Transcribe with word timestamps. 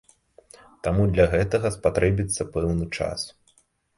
Таму 0.87 1.03
для 1.17 1.25
гэтага 1.33 1.71
спатрэбіцца 1.77 2.47
пэўны 2.55 2.85
час. 2.97 3.29